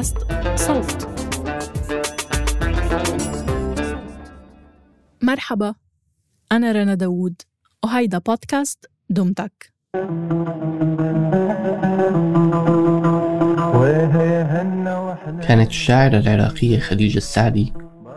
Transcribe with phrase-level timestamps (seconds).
[0.00, 0.16] بودكاست
[0.56, 1.08] صوت.
[5.22, 5.74] مرحبا
[6.52, 7.42] أنا رنا داوود
[7.84, 9.72] وهيدا بودكاست دمتك.
[15.42, 17.72] كانت الشاعرة العراقية خديجة السعدي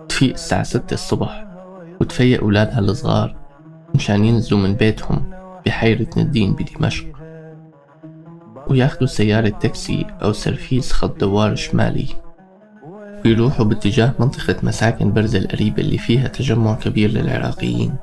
[0.09, 1.45] تفيق الساعة ستة الصبح
[2.01, 3.37] وتفيق أولادها الصغار
[3.95, 5.33] مشان ينزلوا من بيتهم
[5.65, 7.22] بحيرة ندين بدمشق.
[8.67, 12.07] وياخدوا سيارة تاكسي أو سرفيس خط دوار شمالي.
[13.25, 17.95] ويروحوا باتجاه منطقة مساكن برز القريبة اللي فيها تجمع كبير للعراقيين.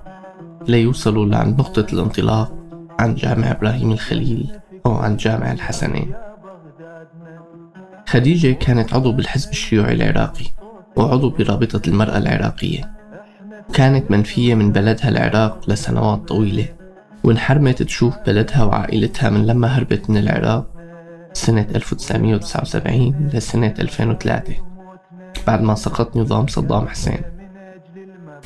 [0.68, 2.54] ليوصلوا لعند نقطة الانطلاق
[2.98, 4.50] عند جامع إبراهيم الخليل
[4.86, 6.14] أو عند جامع الحسنين.
[8.08, 10.44] خديجة كانت عضو بالحزب الشيوعي العراقي
[10.96, 12.90] وعضو برابطة المرأة العراقية.
[13.74, 16.79] كانت منفية من بلدها العراق لسنوات طويلة.
[17.24, 20.66] وانحرمت تشوف بلدها وعائلتها من لما هربت من العراق
[21.32, 24.54] سنة 1979 لسنة 2003
[25.46, 27.20] بعد ما سقط نظام صدام حسين.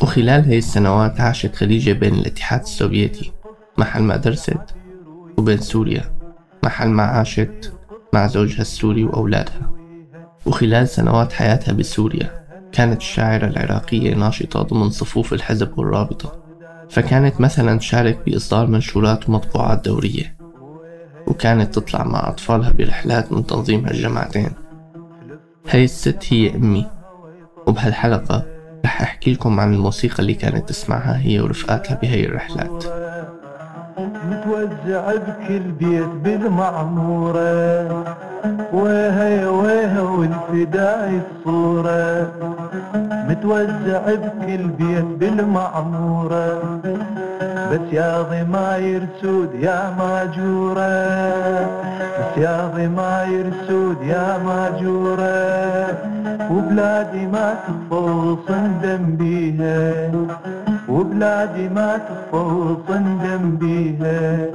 [0.02, 3.32] وخلال هاي السنوات عاشت خديجة بين الاتحاد السوفيتي
[3.78, 4.60] محل ما درست
[5.38, 6.02] وبين سوريا
[6.62, 7.72] محل ما عاشت
[8.12, 9.70] مع زوجها السوري وأولادها.
[10.46, 16.43] وخلال سنوات حياتها بسوريا كانت الشاعرة العراقية ناشطة ضمن صفوف الحزب والرابطة.
[16.90, 20.36] فكانت مثلا تشارك بإصدار منشورات ومطبوعات دورية
[21.26, 24.50] وكانت تطلع مع أطفالها برحلات من تنظيم هالجماعتين
[25.70, 26.86] هاي الست هي أمي
[27.66, 28.46] وبهالحلقة
[28.84, 32.84] رح أحكي لكم عن الموسيقى اللي كانت تسمعها هي ورفقاتها بهي الرحلات.
[34.30, 38.04] متوزع بكل بيت بالمعمورة
[38.72, 42.28] ويها يا ويها والفداي الصورة.
[43.28, 46.62] متوزع بكل بيت بالمعمورة
[47.72, 50.94] بس يا ضماير سود يا ماجورة.
[52.18, 55.34] بس يا ضماير سود يا ماجورة
[56.50, 60.10] وبلادي ما تخفى صندم بيها
[60.94, 64.46] وبلادي ما تخفى صندم بيها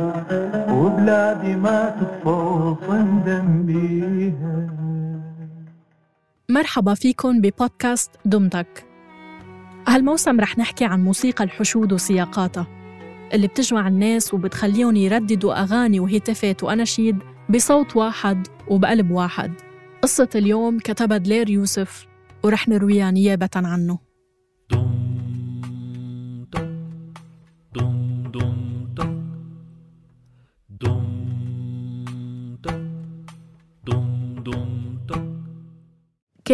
[0.71, 4.69] وبلادي ما تخفى صندم بيها
[6.49, 8.85] مرحبا فيكم ببودكاست دمتك.
[9.87, 12.67] هالموسم رح نحكي عن موسيقى الحشود وسياقاتها
[13.33, 17.17] اللي بتجمع الناس وبتخليهم يرددوا أغاني وهتافات وأناشيد
[17.49, 19.53] بصوت واحد وبقلب واحد.
[20.01, 22.07] قصة اليوم كتبها دلير يوسف
[22.43, 24.08] ورح نرويها نيابة عنه.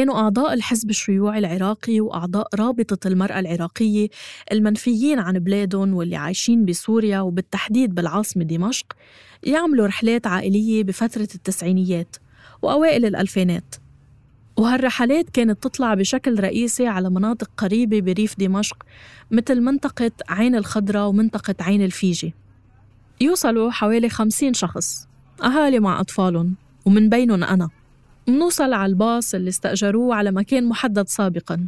[0.06, 4.08] كانوا أعضاء الحزب الشيوعي العراقي وأعضاء رابطة المرأة العراقية
[4.52, 8.86] المنفيين عن بلادهم واللي عايشين بسوريا وبالتحديد بالعاصمة دمشق
[9.44, 12.16] يعملوا رحلات عائلية بفترة التسعينيات
[12.62, 13.76] وأوائل الألفينات.
[14.58, 18.84] وهالرحلات كانت تطلع بشكل رئيسي على مناطق قريبة بريف دمشق
[19.32, 22.34] مثل منطقة عين الخضراء ومنطقة عين الفيجي.
[23.22, 25.08] يوصلوا حوالي خمسين شخص
[25.44, 26.56] أهالي مع أطفالهم
[26.86, 27.70] ومن بينهم أنا.
[28.28, 31.68] منوصل على الباص اللي استأجروه على مكان محدد سابقاً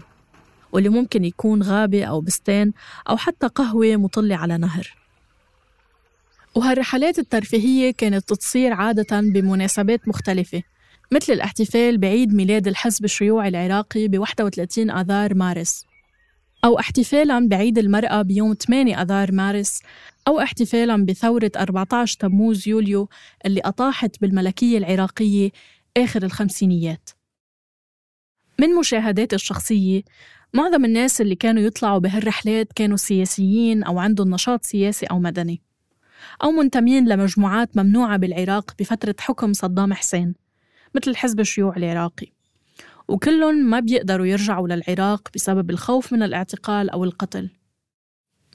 [0.72, 2.72] واللي ممكن يكون غابة أو بستان
[3.10, 4.96] أو حتى قهوة مطلة على نهر.
[6.56, 10.64] وهالرحلات الترفيهية كانت تصير عادة بمناسبات مختلفة
[11.12, 15.86] مثل الاحتفال بعيد ميلاد الحزب الشيوعي العراقي ب 31 آذار مارس
[16.66, 19.82] أو احتفالاً بعيد المرأة بيوم 8 آذار مارس
[20.28, 23.10] أو احتفالاً بثورة 14 تموز يوليو
[23.46, 25.52] اللي أطاحت بالملكية العراقية
[25.98, 27.10] آخر الخمسينيات.
[28.60, 30.02] من مشاهداتي الشخصية
[30.54, 35.62] معظم الناس اللي كانوا يطلعوا بهالرحلات كانوا سياسيين أو عندهم نشاط سياسي أو مدني
[36.44, 40.36] أو منتمين لمجموعات ممنوعة بالعراق بفترة حكم صدام حسين
[40.96, 42.28] مثل الحزب الشيوعي العراقي.
[43.08, 47.50] وكلهم ما بيقدروا يرجعوا للعراق بسبب الخوف من الاعتقال أو القتل.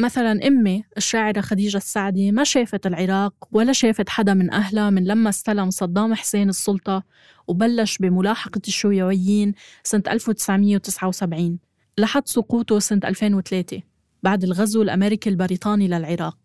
[0.00, 5.28] مثلا أمي الشاعرة خديجة السعدي ما شافت العراق ولا شافت حدا من أهلها من لما
[5.30, 7.02] استلم صدام حسين السلطة
[7.48, 9.54] وبلش بملاحقة الشيوعيين
[9.84, 11.58] سنة 1979
[11.98, 13.82] لحد سقوطه سنة 2003
[14.22, 16.38] بعد الغزو الأمريكي البريطاني للعراق.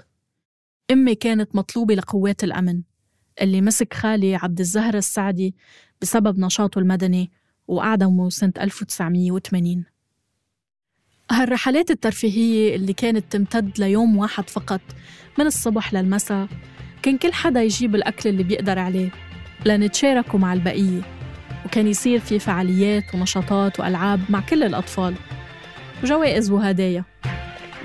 [0.92, 2.82] أمي كانت مطلوبة لقوات الأمن
[3.42, 5.56] اللي مسك خالي عبد الزهر السعدي
[6.02, 7.32] بسبب نشاطه المدني
[7.68, 9.86] وأعدمه سنة 1980
[11.32, 14.82] هالرحلات الترفيهية اللي كانت تمتد ليوم واحد فقط
[15.40, 16.48] من الصبح للمساء
[17.04, 19.10] كان كل حدا يجيب الأكل اللي بيقدر عليه
[19.66, 21.02] لنتشاركه مع البقية
[21.66, 25.16] وكان يصير في فعاليات ونشاطات وألعاب مع كل الأطفال
[26.04, 27.04] وجوائز وهدايا.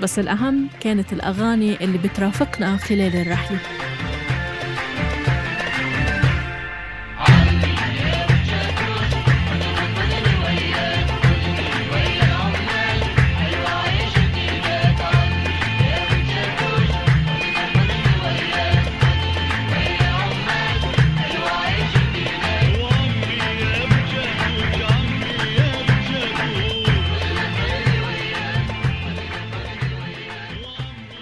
[0.01, 3.59] بس الأهم كانت الأغاني اللي بترافقنا خلال الرحلة.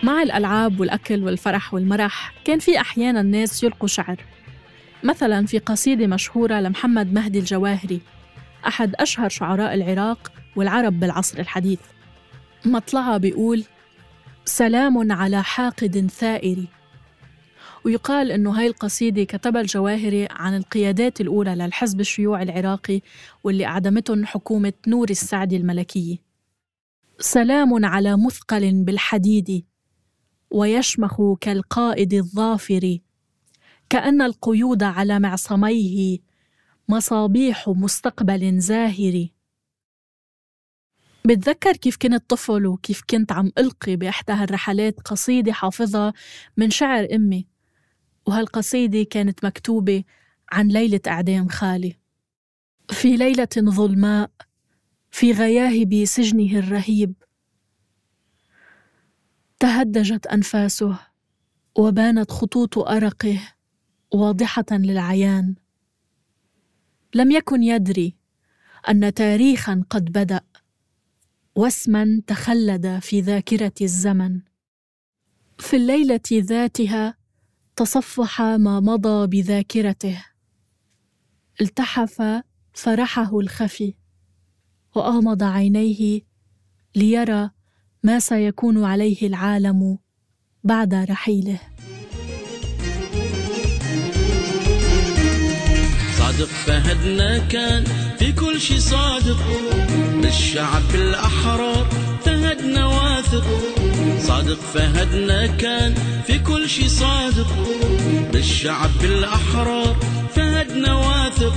[0.04, 4.26] مع الألعاب والأكل والفرح والمرح كان في أحيانا ناس يلقوا شعر.
[5.04, 8.02] مثلا في قصيدة مشهورة لمحمد مهدي الجواهري
[8.68, 11.80] أحد أشهر شعراء العراق والعرب بالعصر الحديث.
[12.66, 13.64] مطلعها بيقول
[14.46, 16.66] سلام على حاقد ثائر.
[17.86, 23.02] ويقال أنه هاي القصيدة كتبها الجواهري عن القيادات الأولى للحزب الشيوعي العراقي
[23.44, 26.18] واللي أعدمتهم حكومة نور السعدي الملكية.
[27.20, 29.71] سلام على مثقل بالحديد.
[30.52, 32.98] ويشمخ كالقائد الظافر
[33.90, 36.20] كأن القيود على معصميه
[36.90, 39.28] مصابيح مستقبل زاهر.
[41.26, 46.14] بتذكر كيف كنت طفل وكيف كنت عم ألقي بإحدى هالرحلات قصيدة حافظها
[46.58, 47.48] من شعر أمي
[48.26, 50.04] وهالقصيدة كانت مكتوبة
[50.52, 51.96] عن ليلة إعدام خالي.
[52.90, 54.32] في ليلة ظلماء
[55.12, 57.14] في غياهب سجنه الرهيب
[59.82, 61.00] تهدجت أنفاسه
[61.76, 63.40] وبانت خطوط أرقه
[64.12, 65.56] واضحة للعيان.
[67.16, 68.16] لم يكن يدري
[68.90, 70.42] أن تاريخا قد بدأ
[71.56, 74.42] واسما تخلد في ذاكرة الزمن.
[75.60, 77.18] في الليلة ذاتها
[77.76, 80.26] تصفح ما مضى بذاكرته.
[81.62, 82.44] التحف
[82.74, 83.94] فرحه الخفي
[84.96, 86.22] وأغمض عينيه
[86.96, 87.52] ليرى
[88.04, 89.98] ما سيكون عليه العالم
[90.64, 91.60] بعد رحيله.
[96.18, 97.84] صادق فهدنا كان
[98.20, 99.38] في كل شي صادق.
[100.22, 101.86] بالشعب الأحرار
[102.26, 103.46] فهدنا واثق
[104.20, 105.94] صادق فهدنا كان
[106.28, 107.50] في كل شي صادق.
[108.34, 109.96] بالشعب الأحرار
[110.36, 111.54] فهدنا واثق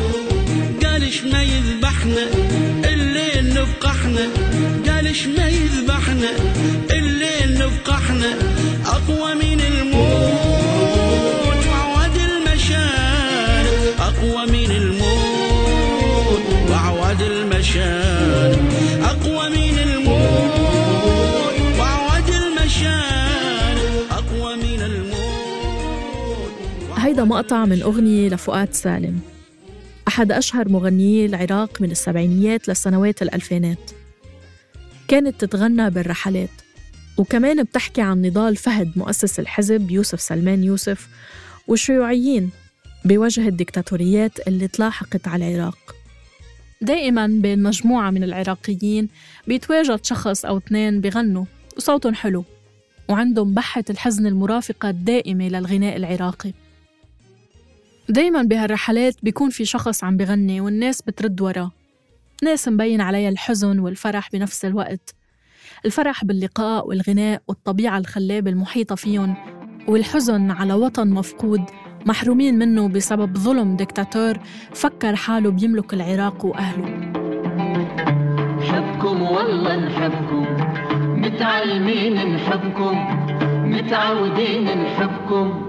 [0.82, 2.25] قالش ما يذبحنا؟
[2.85, 4.29] الليل نبقى إحنا
[4.87, 6.04] قالش ما يذبحنا؟
[27.25, 29.21] مقطع من أغنية لفؤاد سالم.
[30.09, 33.91] أحد أشهر مغنيي العراق من السبعينيات لسنوات الألفينات.
[35.09, 36.50] كانت تتغنى بالرحلات
[37.19, 41.09] وكمان بتحكي عن نضال فهد مؤسس الحزب يوسف سلمان يوسف
[41.69, 42.50] والشيوعيين
[43.05, 45.94] بوجه الدكتاتوريات اللي تلاحقت على العراق.
[46.81, 49.09] دائما بين مجموعة من العراقيين
[49.47, 51.44] بيتواجد شخص أو اثنين بغنوا
[51.77, 52.44] وصوتهم حلو
[53.09, 56.53] وعندهم بحة الحزن المرافقة الدائمة للغناء العراقي.
[58.09, 61.71] دايما بهالرحلات بيكون في شخص عم بغني والناس بترد وراه.
[62.43, 65.15] ناس مبين عليها الحزن والفرح بنفس الوقت.
[65.85, 69.37] الفرح باللقاء والغناء والطبيعة الخلابة المحيطة فيهم
[69.89, 71.61] والحزن على وطن مفقود
[72.06, 74.39] محرومين منه بسبب ظلم دكتاتور
[74.75, 76.91] فكر حاله بيملك العراق وأهله.
[78.58, 80.46] نحبكم والله نحبكم
[81.20, 82.94] متعلمين نحبكم
[83.65, 85.64] متعودين نحبكم.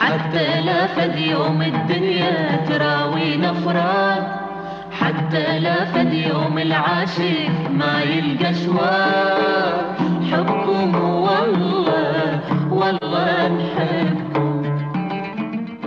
[0.00, 4.48] حتى لا فد يوم الدنيا تراوينا فراق
[4.90, 9.96] حتى لا فد يوم العاشق ما يلقى شواق
[10.32, 12.40] حبكم والله
[12.72, 14.48] والله نحبكم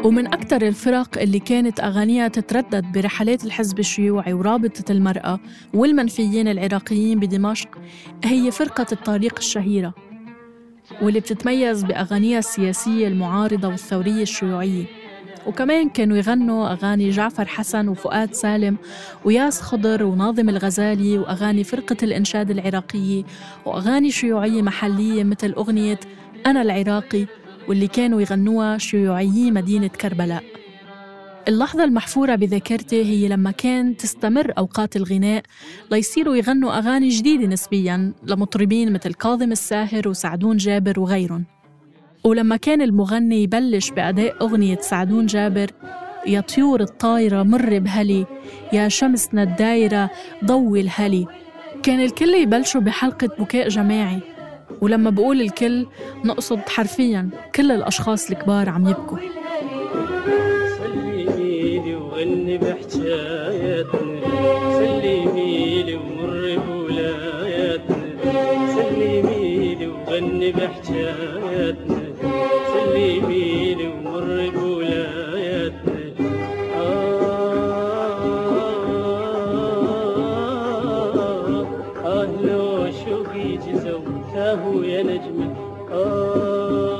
[0.05, 5.39] ومن أكثر الفرق اللي كانت أغانيها تتردد برحلات الحزب الشيوعي ورابطة المرأة
[5.73, 7.69] والمنفيين العراقيين بدمشق
[8.23, 9.93] هي فرقة الطريق الشهيرة.
[11.01, 14.85] واللي بتتميز بأغانيها السياسية المعارضة والثورية الشيوعية.
[15.47, 18.77] وكمان كانوا يغنوا أغاني جعفر حسن وفؤاد سالم
[19.25, 23.23] وياس خضر وناظم الغزالي وأغاني فرقة الإنشاد العراقية
[23.65, 25.99] وأغاني شيوعية محلية مثل أغنية
[26.45, 27.25] أنا العراقي
[27.67, 30.43] واللي كانوا يغنوها شيوعيي مدينة كربلاء.
[31.47, 35.43] اللحظة المحفورة بذاكرتي هي لما كان تستمر أوقات الغناء
[35.91, 41.45] ليصيروا يغنوا أغاني جديدة نسبياً لمطربين مثل كاظم الساهر وسعدون جابر وغيرهم.
[42.23, 45.71] ولما كان المغني يبلش بأداء أغنية سعدون جابر
[46.27, 48.25] يا طيور الطايرة مر بهلي
[48.73, 50.09] يا شمسنا الدايرة
[50.45, 51.27] ضوي الهلي.
[51.83, 54.19] كان الكل يبلشوا بحلقة بكاء جماعي.
[54.81, 55.87] ولما بقول الكل
[56.25, 59.40] نقصد حرفيا كل الأشخاص الكبار عم يبكوا.
[62.51, 64.21] عيني بحكاياتنا
[64.77, 67.97] سلمي لي ومر بولاياتنا
[68.75, 72.01] سلمي لي وغني بحكاياتنا
[72.73, 76.01] سلمي لي ومر بولاياتنا
[82.05, 85.55] آه لو شوقي جزوته يا نجمة
[85.91, 86.91] آه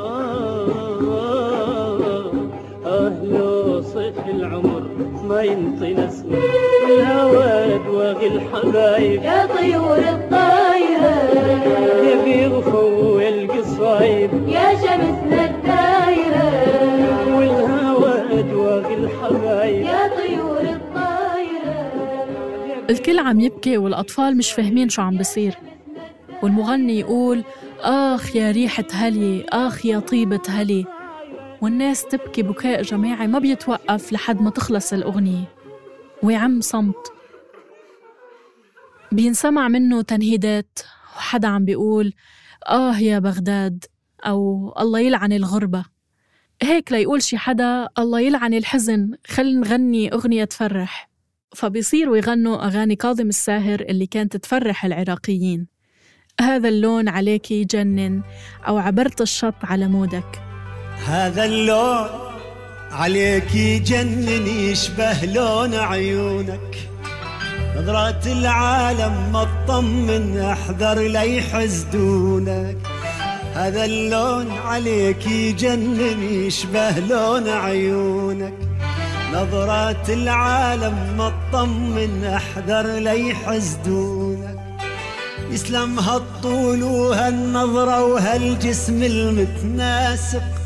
[2.85, 4.70] أهل صيف العمر
[5.31, 6.37] ما ينطي نسمة
[6.83, 9.23] والهوى دواغي الحبايب.
[9.23, 11.15] يا طيور الطايرة.
[12.03, 14.47] يبيغ فوق القصايب.
[14.47, 16.47] يا شمسنا الدايرة.
[17.35, 19.85] والهوى دواغي الحبايب.
[19.85, 21.75] يا طيور الطايرة.
[22.89, 25.53] الكل عم يبكي والأطفال مش فاهمين شو عم بصير.
[26.43, 27.43] والمغني يقول
[27.81, 30.85] آخ يا ريحة هلي آخ يا طيبة هلي.
[31.61, 35.55] والناس تبكي بكاء جماعي ما بيتوقف لحد ما تخلص الأغنية.
[36.23, 37.13] ويعم صمت.
[39.11, 40.79] بينسمع منه تنهيدات.
[41.17, 42.13] وحدا عم بيقول
[42.69, 43.85] آه يا بغداد.
[44.25, 45.85] أو الله يلعن الغربة.
[46.63, 49.11] هيك ليقول شي حدا الله يلعن الحزن.
[49.27, 51.09] خل نغني أغنية تفرح.
[51.55, 55.67] فبيصيروا يغنوا أغاني كاظم الساهر اللي كانت تفرح العراقيين.
[56.41, 58.21] هذا اللون عليك يجنن.
[58.67, 60.50] أو عبرت الشط على مودك.
[61.05, 62.07] هذا اللون
[62.91, 66.89] عليك يجنن يشبه لون عيونك.
[67.77, 72.77] نظرات العالم ما تطمن أحذر لا يحسدونك
[73.53, 78.53] هذا اللون عليك يجنن يشبه لون عيونك.
[79.33, 84.59] نظرات العالم ما تطمن أحذر لا يحسدونك
[85.51, 90.60] يسلم هالطول وهالنظرة وهالجسم المتناسق.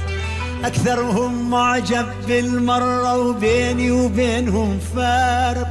[0.66, 5.68] أكثرهم معجب بالمرة وبيني وبينهم فارق.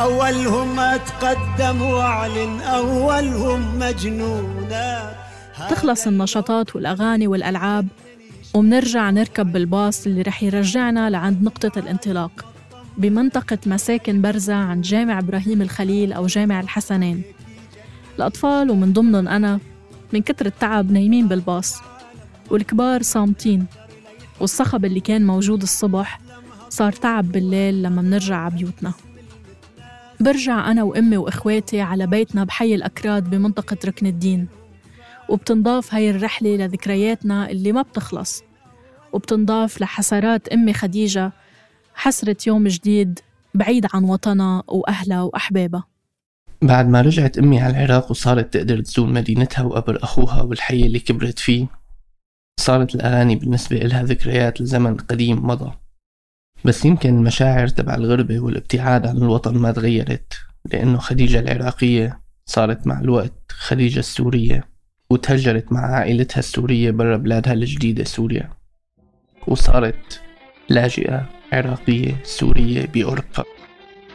[0.00, 5.16] أولهم أتقدم وأعلن أولهم مجنونات.
[5.70, 7.88] تخلص النشاطات والأغاني والألعاب
[8.54, 12.44] ومنرجع نركب بالباص اللي رح يرجعنا لعند نقطة الانطلاق
[12.98, 17.22] بمنطقة مساكن برزة عند جامع إبراهيم الخليل أو جامع الحسنين.
[18.16, 19.60] الأطفال ومن ضمنهم أنا
[20.12, 21.76] من كتر التعب نايمين بالباص
[22.50, 23.66] والكبار صامتين.
[24.40, 26.20] والصخب اللي كان موجود الصبح
[26.68, 28.92] صار تعب بالليل لما منرجع على بيوتنا.
[30.20, 34.48] برجع أنا وأمي وإخواتي على بيتنا بحي الأكراد بمنطقة ركن الدين
[35.28, 38.42] وبتنضاف هاي الرحلة لذكرياتنا اللي ما بتخلص
[39.12, 41.32] وبتنضاف لحسرات أمي خديجة
[41.94, 43.18] حسرة يوم جديد
[43.54, 45.84] بعيد عن وطنها وأهلها وأحبابها.
[46.62, 51.38] بعد ما رجعت أمي على العراق وصارت تقدر تزور مدينتها وقبر أخوها والحي اللي كبرت
[51.38, 51.66] فيه
[52.60, 55.72] صارت الأغاني بالنسبة إلها ذكريات لزمن قديم مضى.
[56.64, 60.32] بس يمكن المشاعر تبع الغربة والابتعاد عن الوطن ما تغيرت
[60.72, 64.68] لأنه خديجة العراقية صارت مع الوقت خديجة السورية
[65.10, 68.50] وتهجرت مع عائلتها السورية برا بلادها الجديدة سوريا.
[69.48, 70.20] وصارت
[70.68, 73.44] لاجئة عراقية سورية بأوروبا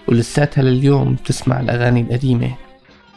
[0.08, 2.56] ولساتها لليوم بتسمع الأغاني القديمة.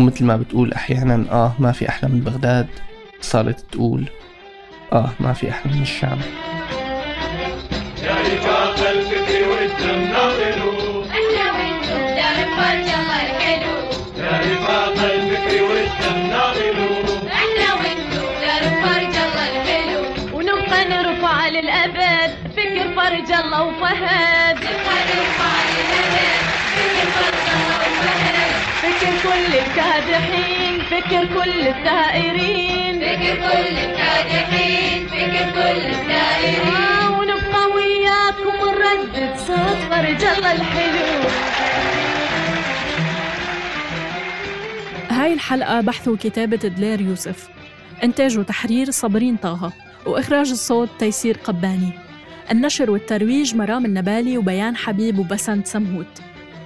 [0.00, 2.66] ومثل ما بتقول أحيانا آه ما في أحلى من بغداد
[3.20, 4.08] صارت تقول
[4.92, 6.18] آه ما في أحلى من الشام
[8.02, 13.76] يا رفاق الفكر والدم ناقلوا إحنا وأنتم دار فرج الله الحلو
[14.24, 20.02] يا رفاق الفكر والدم ناقلوا إحنا وأنتم دار فرج الله الحلو
[20.36, 24.56] ونبقى نرفع للأبد فكر فرج الله وفهد.
[24.56, 26.40] نبقى نرفع للأبد
[26.76, 32.89] فكر فرج الله وفهد فكر كل الكادحين فكر كل الثائرين
[33.34, 36.60] كل الكادحين فكر كل الدائرين.
[36.60, 41.28] آه ونبقى وياكم نردد صوت فرج الله الحلو
[45.10, 47.48] هاي الحلقة بحث وكتابة دلير يوسف.
[48.04, 49.72] إنتاج وتحرير صابرين طه
[50.06, 51.92] وإخراج الصوت تيسير قباني.
[52.50, 56.20] النشر والترويج مرام النبالي وبيان حبيب وبسنت سمهوت.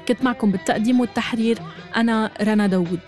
[0.08, 1.58] كنت معكم بالتقديم والتحرير
[1.96, 3.00] أنا رنا داوود.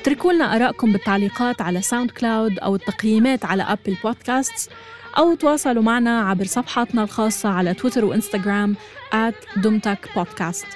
[0.00, 4.70] اتركوا لنا آرائكم بالتعليقات على SoundCloud أو التقييمات على Apple Podcast
[5.18, 8.76] أو تواصلوا معنا عبر صفحاتنا الخاصة على تويتر وإنستغرام
[9.12, 10.66] at دمتك بودكاست.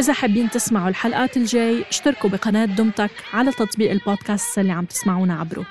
[0.00, 5.66] إذا حابين تسمعوا الحلقات الجاي اشتركوا بقناة دمتك على تطبيق البودكاست اللي عم تسمعونا عبره.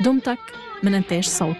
[0.00, 0.38] دمتك
[0.82, 1.56] من إنتاج صوت.